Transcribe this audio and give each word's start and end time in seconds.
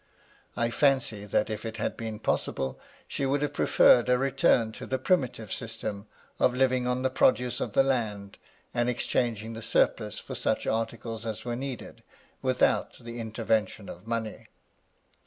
I 0.57 0.71
fancy 0.71 1.25
that 1.25 1.47
if 1.51 1.63
it 1.63 1.77
had 1.77 1.95
been 1.95 2.17
possible, 2.17 2.79
she 3.07 3.27
would 3.27 3.43
have 3.43 3.53
preferred 3.53 4.09
a 4.09 4.17
retum 4.17 4.73
to 4.77 4.87
the 4.87 4.97
primitive 4.97 5.53
system, 5.53 6.07
of 6.39 6.55
living 6.55 6.87
on 6.87 7.03
the 7.03 7.11
produce 7.11 7.59
of 7.59 7.73
the 7.73 7.83
land, 7.83 8.39
and 8.73 8.89
exchanging 8.89 9.53
the 9.53 9.61
surplus 9.61 10.17
for 10.17 10.33
such 10.33 10.65
articles 10.65 11.23
as 11.23 11.45
were 11.45 11.55
needed, 11.55 12.01
without 12.41 12.97
the 12.99 13.19
intervention 13.19 13.89
of 13.89 14.07
money. 14.07 14.47